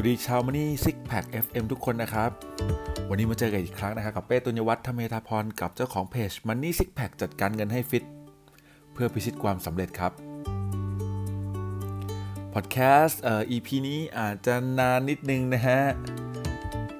[0.00, 2.30] วัสดีชาวมันนี่ซิกแพค FM ทุกคนนะครับ
[3.08, 8.04] วันนี้มาเจอกันอีกครั้งนะครับ กับเป้ตุญวัฒน์ธเมธาพรกับเจ้าของเพจมันนี่ซิกแพคจัดการเงินให้ฟิต
[8.92, 10.12] เพื่อพิชิตความสำเร็จครับ
[12.54, 15.80] พอดแคสต์เอ่อ EP นี้อาจจะนานนิดนึงนะฮะ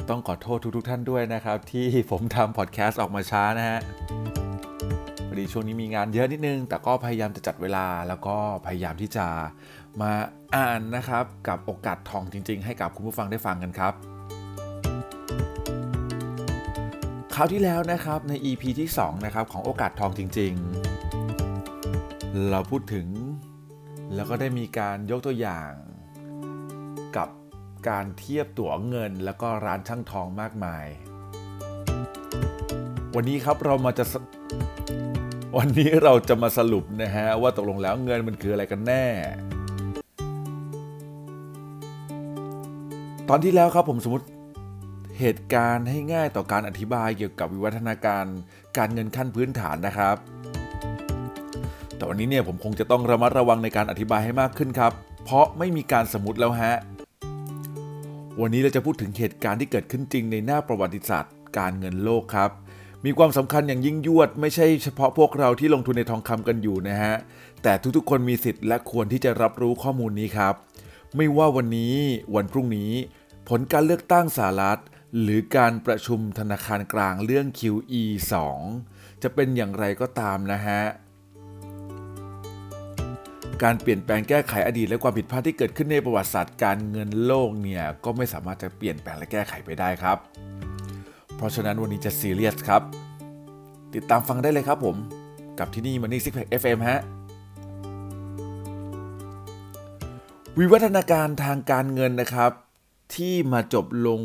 [0.09, 3.79] ต้องขอโทษทุกๆท่านด้วยนะครับ ที่ผมทำพอดแคสต์ออกมาช้านะฮะ
[5.29, 8.37] พอดีช่วงนี้มีงานเยอะนิดนึง แต่ก็พยายามจะจัดเวลาแล้วก็
[8.67, 9.27] พยายามที่จะ
[10.03, 10.13] มา
[10.57, 13.93] อ่านนะครับกับโอกาสทองจริง ๆ ให้กับคุณผู้ฟังได้ฟังกันครับ
[17.35, 20.53] คราวที่แล้วนะครับใน EP ที่2นะครับของโอกาสทองจริง
[21.71, 23.07] ๆ เราพูดถึง
[24.15, 25.71] แล้วก็ได้มีการยกตัวอย่าง
[27.17, 27.29] กับ
[27.89, 30.87] การเทียบตั๋วเงิน แล้วก็ร้านช่างทองมากมาย
[33.15, 34.05] วันนี้ครับเรามาจะ
[35.57, 39.05] วันนี้เราจะมาสรุปนะฮะว่าตกลงแล้วเงินมันคืออะไรกันแน่
[43.31, 44.27] ตอนที่แล้วครับผมสมมติ
[45.19, 48.25] เหตุการณ์ให้ง่ายต่อการอธิบายเกี่ยวกับวิวัฒนาการ
[48.77, 50.17] การเงินขั้นพื้นฐานนะครับ
[51.97, 54.93] แต่วันนี้เนี่ยผมคงจะต้องระมัดระวังในการอธิบายให้มากขึ้นครับ
[55.25, 56.75] เพราะไม่มีการสมมติแล้วฮะ
[58.41, 62.51] วันนี้เราจะพูดถึงเหตุการณ์ที่เกิดขึ้นจริงในหน้าประวัติศาสตร์ การเงินโลกครับ
[63.05, 67.15] มีความสำคัญอย่างยิ่งยวด ไม่ใช่เฉพาะพวกเราที่ลงทุนในทองคำกันอยู่นะฮะ
[67.63, 70.55] แต่ทุกๆ คนมีสิทธิ์และควรที่จะรับรู้ข้อมูลนี้ครับ
[71.17, 71.95] ไม่ว่าวันนี้
[72.35, 72.93] วันพรุ่งนี้
[73.53, 74.81] ผลการเลือกตั้งสหรัฐ
[75.23, 78.03] หรือการประชุมธนาคารกลางเรื่อง QE
[78.63, 80.83] 2 จะเป็นอย่างไรก็ตามนะฮะ
[83.63, 90.19] การเปลี่ยนแปลงแก้ไขอดีตและความผิดพลาดที่เกิดขึ้นในประวัติศาสตร์การเงินโลกเนี่ย ก็ไม่สามารถจะเปลี่ยนแปลงและแก้ไขไปได้ครับ
[91.37, 92.83] เพราะฉะนั้นวันนี้จะซีเรียสครับ
[93.95, 94.97] ติดตามฟังได้เลยครับผม
[95.59, 97.01] กับที่นี่มันนี่ซิกแพค FM ฮะ
[100.59, 102.53] วิวัฒนาการทางการเงินนะครับ
[103.15, 104.23] ที่มาจบลง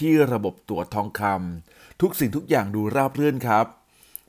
[0.00, 3.66] ที่ระบบตั๋วทองคำทุกสิ่งทุกอย่างดูราบรื่นครับ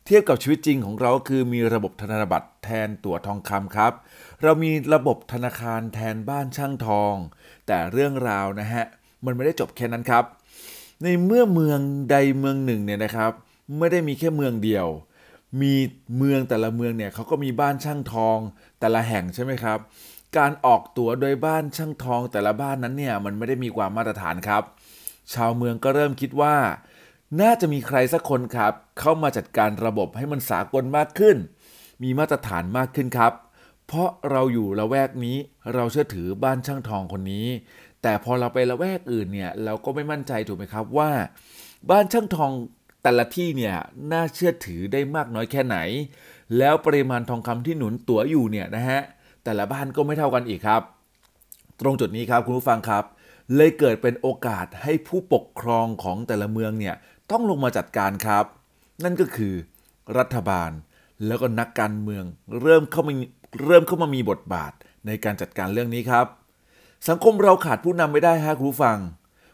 [0.05, 3.93] เทียบกับชีวิตจริงของเราคือมีระบบธนบัตรแทนตั๋วทองคำครับ
[4.43, 7.13] เรามีระบบธนาคารแทนบ้านช่างทอง
[7.67, 8.83] แต่เรื่องราวนะฮะ
[9.25, 10.23] มันไม่ได้จบแค่นั้นครับ
[11.03, 11.79] ในเมื่อเมือง
[12.11, 13.31] ใดเมืองหนึ่งเนี่ยนะครับ
[13.77, 14.87] ไม่ได้มีแค่เมืองเดียว
[15.61, 15.73] มี
[16.17, 18.37] เมืองแต่ละเมืองเนี่ยเขาก็มีบ้านช่างทอง
[18.79, 19.79] แต่ละแห่งใช่ไหมครับ
[20.37, 24.63] การออกตั๋วโดยบ้านช่างทองแต่ละบ้านนั้นเนี่ยมันไม่ได้มีความมาตรฐานครับ
[25.33, 26.55] ชาวเมืองก็เริ่มคิดว่า
[27.41, 31.37] น่าจะมีใครสักคนครับ เข้ามาจัดการระบบให้มันสากลมากขึ้น
[32.03, 33.33] มีมาตรฐานมากขึ้นครับ
[33.87, 35.37] เพราะเราอยู่ละแวกนี้
[35.73, 37.47] เราเชื่อถือบ้านช่างทองคนนี้
[38.01, 41.11] แต่พอเราไปละแวกอื่นเนี่ยเราก็ไม่มั่นใจถูกไหมครับว่า
[41.89, 42.51] บ้านช่างทอง
[43.03, 43.75] แต่ละที่เนี่ย
[44.11, 45.77] น่าเชื่อถือได้มากน้อยแค่ไหน
[46.57, 49.01] แล้วปริมาณทองคำที่หนุนตั๋วอยู่เนี่ยนะฮะ
[49.47, 50.81] แต่ละบ้านก็ไม่เท่ากันอีกครับ
[51.79, 53.03] ตรงจุดนี้ครับคุณผู้ฟังครับ
[53.55, 56.95] เลยเกิดเป็นโอกาสให้ผู้ปกครองของแต่ละเมืองเนี่ย
[57.31, 58.45] ต้องลงมาจัดการครับ
[59.03, 59.53] นั่นก็คือ
[60.17, 60.71] รัฐบาล
[61.25, 62.23] แล้วก็นักการเมือง
[62.61, 63.13] เริ่มเข้ามา
[63.65, 64.71] เริ่มเข้ามามีบทบาท
[65.07, 66.25] ในการจัดการเรื่องนี้ครับ
[67.09, 68.99] สังคมเราขาดผู้นำไม่ได้ฮะคุณผู้ฟัง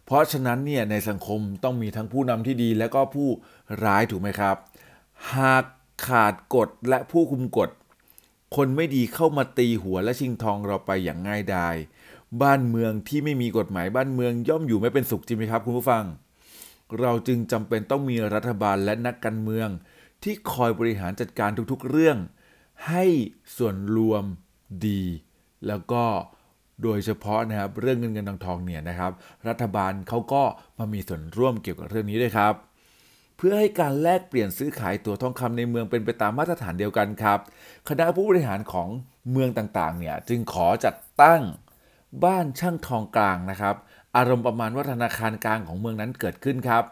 [0.06, 3.30] เพราะฉะนั้นเนี่ยในสังคมต้องมีทั้งผู้นำที่ดี และก็ผู้
[3.86, 4.56] ร้ายถูกไหมครับ
[5.36, 5.64] หาก
[6.08, 7.70] ขาดกฎและผู้คุมกฎ
[8.56, 11.76] คนไม่ดีเข้ามาตีหัวและชิงทองเราไปอย่างง่ายดาย
[12.42, 16.04] บ้านเมืองที่ไม่มีกฎหมายบ้านเมืองย่อมอยู่ไม่เป็นสุขจริงไหมครับคุณผู้ฟัง
[17.00, 19.70] เราจึงจำเป็นต้องมีรัฐบาลและนักการเมือง
[20.24, 22.18] ที่คอยบริหารจัดการทุกๆเรื่อง
[22.88, 23.06] ให้
[23.58, 24.24] ส่วนรวม
[24.88, 25.04] ดี
[25.68, 26.04] แล้วก็
[26.84, 29.12] โดยเฉพาะนะครับเรื่องเงินเงินทองทองเนี่ยนะครับ
[29.48, 30.44] รัฐบาลเขาก็
[30.80, 32.54] มามีส่วนร่วมเกี่ยวกับเรื่องนี้ด้วยครับ
[33.38, 37.40] เพื่อให้การแลกเปลี่ยนซื้อขายตั๋วทองคำในเมืองเป็นไปตามมาตรฐานเดียวกันครับ
[37.90, 38.88] คณะผู้บริหารของ
[39.32, 41.42] เมืองต่างๆเนี่ยจึงขอจัดตั้ง
[42.24, 43.76] บ้านช่างทองกลางนะครับ
[44.16, 46.84] อารมณ์ประมาณว่าธนาคารกลางของเมืองนั้นเกิดขึ้นครับ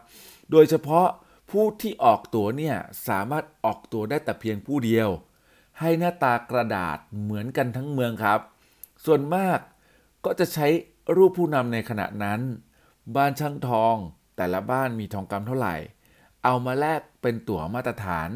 [0.50, 1.06] โดยเฉพาะ
[1.50, 2.76] ผู้ที่ออกตั๋วเนี่ย
[3.08, 5.08] สามารถออกตั๋วได้แต่เพียงผู้เดียว
[5.80, 8.40] ให้หน้าตากระดาษเหมือนกันทั้งเมืองครับ
[9.04, 9.58] ส่วนมาก
[10.24, 10.66] ก็จะใช้
[11.16, 12.40] รูปผู้นำในขณะนั้น
[13.16, 13.94] บ้านช่างทอง
[14.36, 15.76] แต่ละบ้านมีทองคำเท่าไหร่
[16.44, 18.28] เอามาแลกเป็นตั๋วมาตรฐาน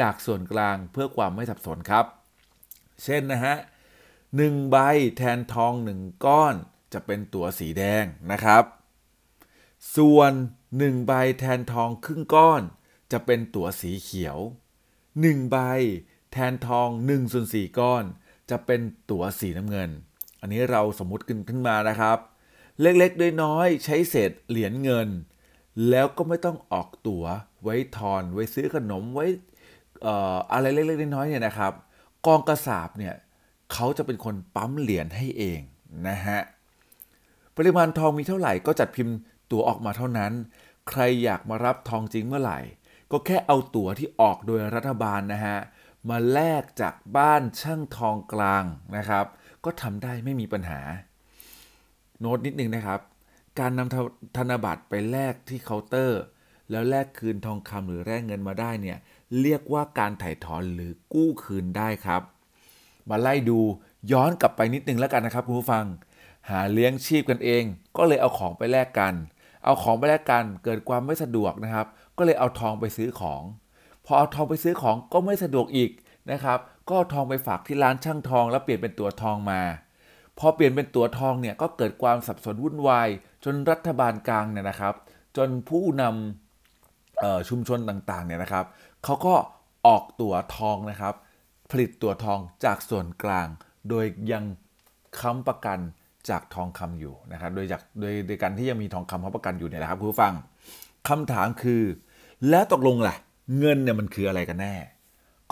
[0.00, 2.06] จากส่วนกลางเพื่อความไม่สับสนครับ
[3.02, 3.56] เช่นนะฮะ
[4.36, 4.76] หนึ่งใบ
[5.16, 6.54] แทนทองหนึ่งก้อน
[6.92, 8.64] จะเป็นตั๋วสีแดงนะครับ
[9.96, 10.32] ส่วน
[10.78, 12.62] หนึ่งใบแทนทองครึ่งก้อน
[13.12, 14.38] จะเป็นตั๋วสีเขียว
[15.20, 15.58] หนึ่งใบ
[16.32, 18.04] แทนทอง1ส่วน4ก้อน
[18.50, 18.80] จะเป็น
[19.10, 19.90] ตั๋วสีน้ำเงิน
[20.40, 22.18] อันนี้เราสมมุติขึ้นขึ้นมานะครับ
[22.80, 25.08] เล็กๆน้อยๆใช้เศษเหรียญเงิน
[25.90, 27.24] แล้วก็ไม่ต้องออกตั๋ว
[27.62, 29.26] ไว้ทอน ไว้ซื้อขนมไว้
[30.02, 31.72] เอ่ออะไรเล็กๆน้อยๆเนี่ยนะครับ
[32.26, 33.14] กองกระสาบเนี่ย
[33.72, 35.60] เขาจะเป็นคนปั๊มเหรียญให้เอง
[36.08, 36.40] นะฮะ
[37.56, 39.16] ปริมาณทองมีเท่าไหร่ก็จัดพิมพ์
[39.50, 40.32] ตั๋วออกมาเท่านั้น
[40.88, 42.58] ใครอยากมารับทองจริงเมื่อไหร่
[43.10, 45.58] ก็แค่เอาตั๋วที่ออกโดยรัฐบาลนะฮะ
[46.10, 48.64] มาแลกจากบ้านช่างทองกลาง
[48.96, 49.26] นะครับ
[49.64, 50.80] ก็ทำได้ไม่มีปัญหา
[52.20, 53.00] โน้ตนิดนึงนะครับ
[53.58, 56.20] การนำธนบัตรไปแลกที่เคาน์เตอร์
[56.72, 58.98] แล้วแลกคืนทองคำหรือแลกเงินมาได้เนี่ย
[59.40, 62.22] เรียกว่าการถ่ายถอนหรือกู้คืนได้ครับ
[63.10, 63.60] มาไล่ดู
[64.12, 65.84] ย้อนกลับไปนิดนึงแล้วกันนะครับคุณผู้ฟัง
[66.50, 67.64] หาเลี้ยงชีพกันเอง
[67.96, 69.14] ก็เลยเอาของไปแลกกัน
[69.64, 71.86] เอาของไปแลกกันเกิดความไม่สะดวกนะครับ
[72.18, 73.42] ก็เลยเอาทองไปซื้อของ
[74.04, 75.90] พอเอาทองไปซื้อของก็ไม่สะดวกอีก
[76.30, 76.58] นะครับ
[76.88, 79.60] ก็เอาทองไปฝากที่ร้านช่างทอง แล้วเปลี่ยนเป็นตัวทองมา
[80.38, 83.08] พอเปลี่ยนเป็นตัวทองเนี่ยก็เกิดความสับสนวุ่นวาย
[83.44, 84.94] จนรัฐบาลกลางเนี่ยนะครับ
[85.36, 86.41] จนผู้นำ
[87.48, 88.64] ชุมชนต่างๆเนี่ยนะครับ
[89.04, 89.34] เขาก็
[89.86, 91.14] ออกตัวทองนะครับ
[91.70, 93.48] ผลิตตัวทองจากส่วนกลาง
[93.88, 94.44] โดยยัง
[95.20, 95.78] ค้ำประกัน
[96.28, 100.34] จากทองคำอยู่นะครับ โดยจากโดยโดยการที่ยังมีทองคำค้ำประกันอยู่เนี่ยนะครับคุณผู้ฟัง
[101.08, 101.82] คำถามคือ
[102.50, 103.16] แล้วตกลงล่ะ
[103.58, 104.74] เงินเนี่ยมันคืออะไรกันแน่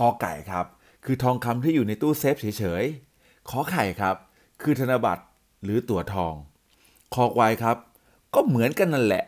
[0.00, 0.66] กอไก่ครับ
[1.04, 4.16] คือทองคำที่อยู่ในตู้เซฟเฉยๆขอไข่ครับ
[4.62, 5.24] คือธนบัตร
[5.62, 6.34] หรือตั๋วทอง
[7.14, 7.76] คอควายครับ
[8.34, 9.24] ก็เหมือนกันนั่นแหละ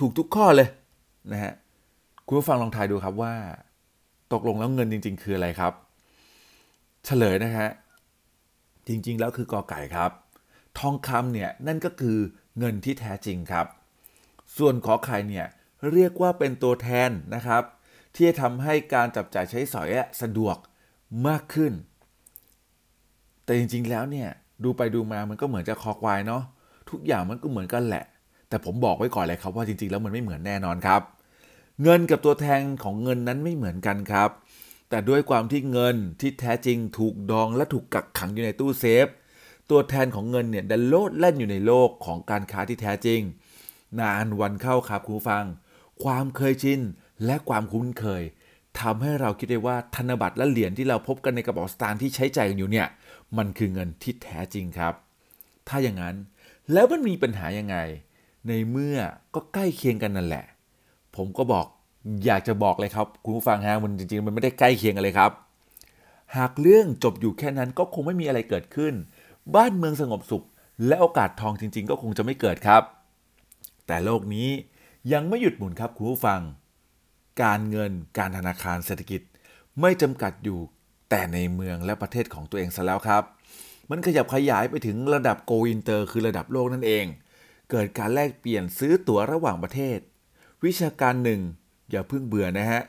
[0.00, 0.68] ถูกทุกข้อเลย
[1.32, 1.52] นะฮะ
[2.28, 3.34] คุณผู้ฟังลองทายดูครับว่า
[4.32, 5.72] ตกลงแล้วเงินจริง ๆ คืออะไรครับ
[7.04, 7.68] เฉลยนะฮะ
[8.88, 10.10] จริง ๆ แล้วคือกอไก่ครับ
[10.78, 12.18] ทองคำเนี่ยนั่นก็คือ
[12.58, 13.66] เงินที่แท้จริงครับ
[14.56, 15.46] ส่วนขอไข่เนี่ย
[15.92, 17.62] เรียกว่าเป็นตัวแทนนะครับ
[18.14, 19.88] ที่จะทำให้การจับจ่ายใช้สอย
[20.22, 20.56] สะดวก
[21.28, 21.72] มากขึ้น
[23.44, 24.28] แต่จริง ๆ แล้วเนี่ย
[24.64, 26.42] ดูไปดูมามันก็เหมือนจะคอควายเนาะ
[26.90, 28.04] ทุกอย่างมันก็เหมือนกันแหละ
[28.48, 31.02] แต่ผมบอกไว้ก่อนเลยครับว่าจริง ๆ แล้วมันไม่เหมือนแน่นอนครับ
[31.82, 34.30] เงินกับตัวแทนของเงินนั้นไม่เหมือนกันครับ
[34.88, 39.06] แต่ด้วยความที่เงินที่แท้จริงถูกดองและถูกกักขังอยู่ในตู้เซฟ
[39.70, 43.20] ตัวแทนของเงินเนี่ยดันโลดแล่นอยู่ในโลกของการค้าที่แท้จริง
[44.00, 45.44] นานวันเข้าครับคุณฟัง
[46.04, 46.80] ความเคยชิน
[47.24, 48.22] และความคุ้นเคย
[48.80, 52.86] ทำให้เราคิดได้ว่าธนบัตรและเหรียญที่เราพบกันในกระเป๋าสตางค์ที่ใช้จ่ายกันอยู่เนี่ย
[53.36, 54.94] มันคือเงินที่แท้จริงครับ
[55.68, 56.16] ถ้าอย่างนั้น
[56.72, 57.76] แล้วมันมีปัญหายังไง
[58.48, 58.98] ในเมื่อ
[59.34, 60.44] ก็ใกล้เคียงกันนั่นแหละ
[61.16, 61.66] ผมก็บอก
[62.26, 65.30] อยากจะบอกเลยครับคุณผู้ฟังฮะมันจริงๆ มันไม่ได้ใกล้เคียงกันเลยครับ
[66.36, 68.94] หากเรื่องจบอยู่แค่นั้นก็คงไม่มีอะไรเกิดขึ้น
[69.54, 70.44] บ้านเมืองสงบสุข
[70.86, 72.82] และโอกาสทองจริง ๆ ก็คงจะไม่เกิดครับ
[73.86, 74.48] แต่โลกนี้
[75.12, 76.40] ยังไม่หยุดหมุนครับคุณผู้ฟัง
[77.42, 79.20] การเงินการธนาคารเศรษฐกิจ
[79.80, 80.58] ไม่จำกัดอยู่
[81.10, 83.22] แต่ในเมืองและประเทศของตัวเองซะแล้วครับ
[83.90, 87.04] มันขยับขยายไปถึงระดับ go inter คือระดับโลกนั่นเอง
[87.70, 89.98] เกิดการแลกเปลี่ยนซื้อตั๋วระหว่างประเทศ
[90.64, 91.40] วิชาการหนึ่ง
[91.90, 92.82] อย่าเพิ่งเบื่อนะฮะ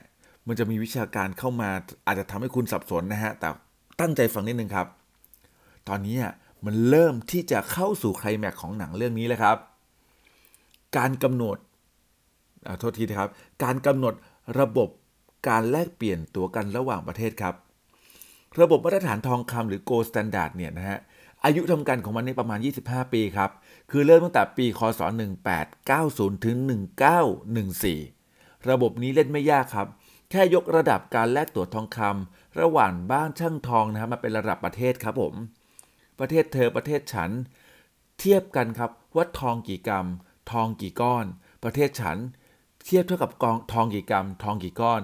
[0.47, 1.69] มันจะมีวิชาการเข้ามา
[2.07, 3.49] อาจจะทำให้คุณสับสนนะฮะ แต่
[3.99, 4.87] ตั้งใจฟังนิดนึงครับ
[5.87, 6.17] ตอนนี้
[6.65, 9.57] มันเริ่มที่จะเข้าสู่ไคลแม็กของหนังเรื่องนี้แล้วครับ
[10.97, 11.57] การกำหนด
[12.79, 13.31] โทษทีนะครับ
[13.63, 14.13] การกำหนด
[14.59, 14.89] ระบบ
[15.49, 17.55] การแลกเปลี่ยนตั๋วกันระหว่างประเทศครับ
[18.61, 20.99] ระบบมาตรฐานทองคำหรือ Gold Standard เนี่ยนะฮะ
[21.43, 23.49] อายุทำการของมันในประมาณ 25 ปีครับ
[23.91, 25.01] คือเริ่มตั้งแต่ปีคศ
[25.73, 26.57] 1890 ถึง
[27.83, 29.87] 1914 ระบบนี้เล่นไม่ยากครับ
[30.29, 35.33] แค่ยกระดับการแลกตั๋วทองคำระหว่างบ้านช่างทองนะครับมาเป็นระดับประเทศครับผม
[36.19, 37.29] ประเทศเธอประเทศฉัน
[38.19, 40.07] เทียบกันครับว่าทองกี่กรัม
[40.51, 41.25] ทองกี่ก้อน
[41.63, 42.17] ประเทศฉัน
[42.85, 45.01] เทียบเท่ากับกองทองกี่กรัม ทองกี่ก้อน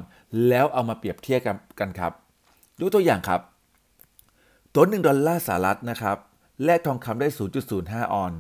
[0.48, 1.40] แล้วเอามาเปรียบเทียบ
[1.80, 2.14] กันครับ
[2.80, 3.42] ดูตัวอย่างครับ
[4.74, 6.18] ตั๋ว1ดอลลาร์สหรัฐนะครับ
[6.64, 7.28] แลกทองคำได้
[7.72, 8.34] 0.05 ออนซ์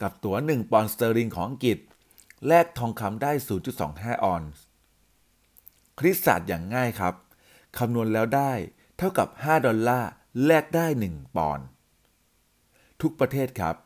[0.00, 1.78] กับตั๋ว1 ปอนด์สเตอร์ลิงของอังกฤษ
[2.48, 3.32] แลกทองคำได้
[3.78, 4.62] 0.25 ออนซ์
[5.98, 7.14] คณิตศาสตร์อย่างง่ายครับ
[7.78, 8.52] คำนวณแล้วได้
[8.96, 10.10] เท่ากับ 5 ดอลลาร์
[10.46, 11.66] แลกได้ 1 ปอนด์
[13.00, 13.76] ทุกประเทศครับ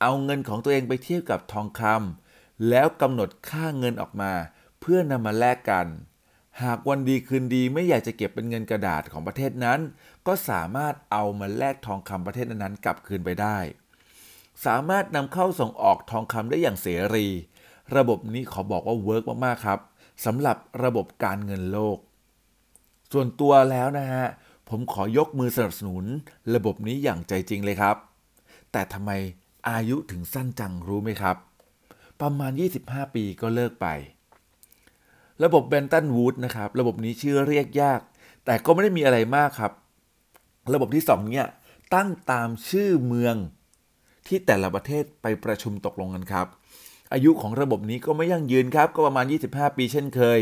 [0.00, 4.32] เอาเงินของตัวเองไปเทียบกับทองคำแล้วกำหนดค่าเงินออกมา
[4.80, 5.86] เพื่อนำมาแลกกัน
[6.62, 9.80] หากวันดีคืนดีไม่อยากจะเก็บเป็นเงินกระดาษของประเทศนั้น
[10.26, 13.58] ก็สามารถเอามาแลกทองคำประเทศนั้นๆกลับคืนไปได้
[14.66, 17.26] สามารถนำเข้าส่งออกทองคำได้อย่างเสรี
[17.96, 19.80] ระบบนี้ขอบอกว่า work มากๆครับ
[20.24, 21.98] สำหรับระบบการเงินโลก
[23.12, 24.24] ส่วนตัวแล้วนะฮะ
[24.68, 26.04] ผมขอยกมือสนับสนุน
[26.54, 27.96] ระบบนี้อย่างใจจริงเลยครับ
[28.72, 29.10] แต่ทำไม
[29.68, 31.36] อายุถึงสั้นจังรู้ไหมครับ
[32.20, 33.86] ประมาณ 25 ปีก็เลิกไป
[35.44, 38.00] ระบบเบรตตันวูดส์นะครับ ระบบนี้ชื่อเรียกยาก
[38.44, 39.72] แต่ก็ไม่ได้มีอะไรมากครับ
[40.74, 41.48] ระบบที่ 2 เนี่ย
[41.94, 43.36] ตั้งตามชื่อเมือง
[44.26, 46.46] ที่แต่ละประเทศไปประชุมตกลงกันครับ
[47.12, 50.38] อายุของระบบนี้ก็ไม่ยั่งยืนครับ ก็ประมาณ 25 ปีเช่นเคย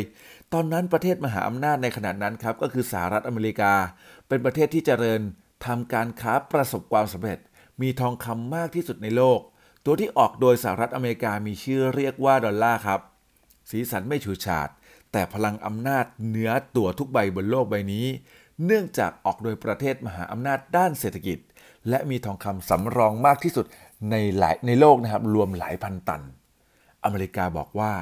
[0.53, 3.73] ตอนนั้นประเทศมหาอำนาจในขณะนั้นครับก็คือสหรัฐอเมริกา
[4.29, 5.21] เป็นประเทศที่เจริญ
[5.67, 7.39] ทำการค้าประสบความสำเร็จ
[7.83, 9.41] มีทองคำมากที่สุดในโลก
[9.85, 13.01] ตัวที่ออกโดยสหรัฐอเมริกามีชื่อเรียกว่าดอลลาร์ครับ
[13.71, 14.69] สีสันไม่ฉูดฉาด
[15.13, 18.07] แต่พลังอำนาจเหนือตัวทุกใบบนโลกใบนี้
[18.67, 21.39] เนื่องจากออกโดยประเทศมหาอำนาจด้านเศรษฐกิจ
[21.89, 23.67] และมีทองคำสำรองมากที่สุด
[24.11, 26.23] ในหลายในโลกนะครับรวมหลายพันตัน
[27.05, 27.93] อเมริกาบอกว่า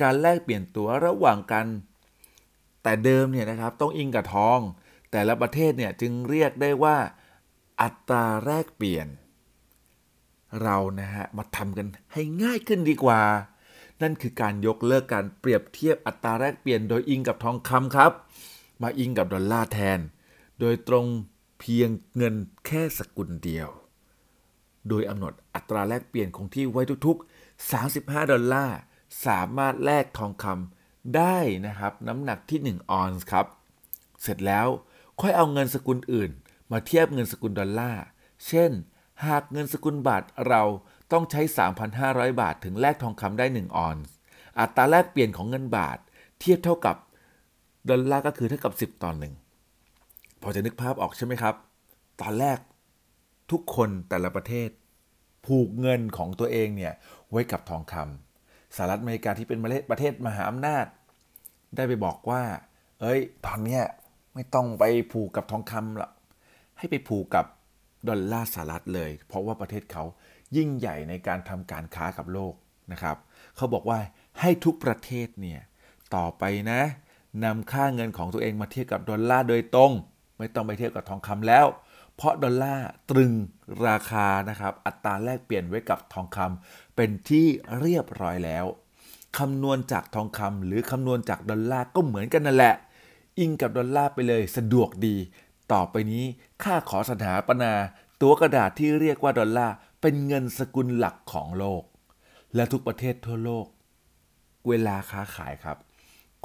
[0.00, 1.66] การแลกเปลี่ยนตัวระหว่างกัน
[2.82, 4.60] แต่เดิมเนี่ยนะครับต้องอิงกับทอง
[5.10, 6.96] แต่ละประเทศเนี่ยจึงเรียกได้ว่า
[7.82, 9.06] อัตราแลกเปลี่ยน
[10.62, 13.20] เรานะฮะมาทำกันให้ง่ายขึ้นดีกว่า
[14.02, 18.12] นั่นคือการยกเลิกการเปรียบเทียบอัตราแลกเปลี่ยน โดยอิงกับทองคำครับ
[18.82, 19.98] มาอิงกับดอลลาร์แทน
[20.60, 21.06] โดยตรง
[21.60, 22.34] เพียงเงิน
[22.66, 23.68] แค่สกุลเดียว
[24.88, 28.78] โดยกำหนดอัตราแลกเปลี่ยนคงที่ไว้ทุกๆ 35 ดอลลาร์
[29.26, 33.46] สามารถแลกทองคำได้นะครับ น้ำหนักที่ 1 ออนซ์ครับ
[34.22, 34.66] เสร็จแล้ว
[35.20, 36.30] ค่อยเอาเงินสกุลอื่น
[36.72, 38.04] มาเทียบเงินสกุลดอลลาร์
[38.46, 38.70] เช่น
[39.26, 40.62] หากเงินสกุลบาทเรา
[41.12, 41.40] ต้องใช้
[41.90, 44.12] 3,500 บาทถึงแลกทองคำได้ 1 ออนซ์
[44.60, 45.98] อัตราแลกเปลี่ยนของเงินบาท
[46.40, 46.96] เทียบเท่ากับ
[47.88, 49.34] ดอลลาร์ก็คือเท่ากับ 10 ต่อหนึ่ง
[50.42, 51.54] พอจะนึกภาพออกใช่ไหมครับ
[52.20, 52.58] ตอนแรก
[53.50, 54.68] ทุกคนแต่ละประเทศ
[55.46, 56.92] ผูกเงินของตัวเองเนี่ย
[57.30, 60.86] ไว้กับทองคำสหรัฐอเมริกาที่เป็นประเทศประเทศมหาอำนาจ
[61.76, 62.42] ได้ไปบอกว่า
[63.00, 63.82] เอ้ย ตอนเนี้ย
[64.34, 66.10] ไม่ต้องไปผูกกับทองคำหรอก
[66.78, 67.46] ให้ไปผูกกับ
[68.08, 70.04] ดอลลาร์สหรัฐเลย เพราะว่าประเทศเขา
[70.56, 72.54] ยิ่งใหญ่ในการทำการค้ากับโลก
[72.92, 73.16] นะครับ
[73.56, 73.98] เขาบอกว่า
[74.40, 75.60] ให้ทุกประเทศเนี่ย
[76.14, 76.80] ต่อไปนะ
[77.44, 79.92] นำค่าเงินของตัวเองมาเทียบกับดอลลาร์โดยตรง
[80.38, 81.66] ไม่ต้องไปเทียบกับทองคำแล้ว
[82.16, 83.32] เพราะดอลลาร์ตรึง
[83.86, 87.46] ราคานะครับ อัตราแลกเปลี่ยนไว้กับทองคำเป็นที่
[87.80, 88.64] เรียบร้อยแล้ว
[89.38, 92.74] คำนวณจากทองคำหรือคำนวณจากดอลลาร์ก็เหมือนกันนั่นแหละ
[93.38, 95.16] อิงกับดอลลาร์ไปเลยสะดวกดี
[95.72, 96.24] ต่อไปนี้
[96.62, 97.72] ข้าขอสถาปนา
[98.22, 101.82] ตัวกระดาษที่เรียกว่าดอลลาร์เป็นเงินสกุลหลักของโลก
[102.54, 103.66] และทุกประเทศทั่วโลก
[104.68, 105.78] เวลาค้าขายครับ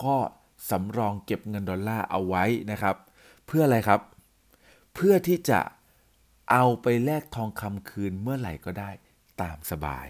[0.03, 0.15] ก็
[0.69, 4.01] สำรองเก็บเงินดอลลาร์เอาไว้นะครับเพื่ออะไรครับ
[4.95, 5.59] เพื่อที่จะ
[6.51, 8.89] เอาไปแลกทองคำคืนเมื่อไหร่ก็ได้
[9.41, 10.07] ตามสบาย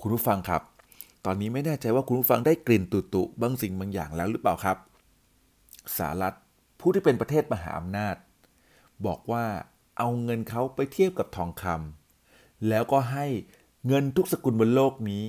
[0.00, 0.62] คุณผู้ฟังครับ
[1.24, 4.78] ตอนนี้ไม่แน่ใจว่าคุณผู้ฟังได้กลิ่นตุตุบางสิ่งบางอย่างแล้วหรือเปล่าครับ
[5.96, 6.36] สหรัฐ
[6.80, 8.16] ผู้ที่เป็นประเทศมหาอำนาจ
[9.06, 9.44] บอกว่า
[9.98, 13.26] เอาเงินเขาไปเทียบกับทองคำแล้วก็ให้
[13.86, 15.24] เงินทุกสกุลบนโลกนี้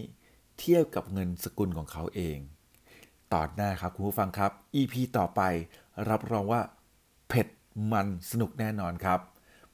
[0.60, 2.38] เทียบกับเงินสกุลของเขาเอง
[3.34, 5.42] ตอนหน้าครับคุณผู้ฟังครับ EP ต่อไป
[6.10, 6.62] รับรองว่า
[7.28, 7.48] เผ็ด
[7.92, 9.20] มันสนุกแน่นอนครับ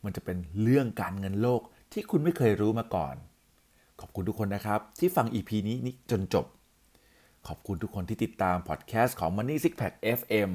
[0.04, 1.62] มันจะเป็นเรื่องการเงินโลก
[1.94, 3.16] ที่คุณไม่เคยรู้มาก่อน
[4.00, 6.46] ขอบคุณทุกคนนะครับ ที่ฟัง EP นี้นี้จนจบ
[7.48, 10.52] ขอบคุณทุกคนที่ติดตามพอดแคสต์ของ Money Six Pack FM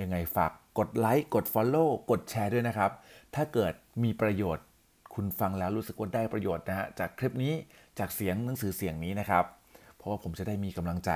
[0.00, 2.90] ยังไงฝากกดไลค์กด Follow กดแชร์ด้วยนะครับ
[3.34, 3.72] ถ้าเกิด
[4.02, 4.64] มีประโยชน์
[5.14, 7.54] คุณฟังแล้วรู้สึกว่าได้ประโยชน์นะฮะจากคลิปนี้
[7.98, 9.44] จากเสียงหนังสือเสียงนี้นะครับ
[9.96, 11.10] เพราะว่าผมจะได้มีกำลังใจ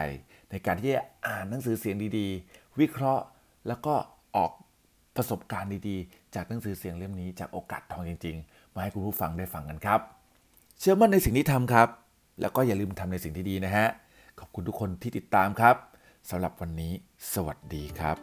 [0.50, 3.24] ในการที่จะอ่านหนังสือเสียงดีๆ วิเคราะห์
[3.68, 3.94] แล้วก็
[4.36, 4.52] ออก
[5.16, 10.00] ประสบการณ์ดีๆ จากหนังสือเสียงเล่มนี้จากโอกาสทองจริง ๆ มาให้คุณผู้ฟังได้ฟังกันครับ
[10.78, 11.88] เชื่อมั่นในสิ่งที่ทำครับ
[12.40, 13.86] แล้วก็อย่าลืมทำในสิ่งที่ดีนะฮะ
[14.40, 15.76] ขอบคุณทุกคนที่ติดตามครับ
[16.30, 16.92] สำหรับวันนี้
[17.32, 18.16] สวัสดีครับ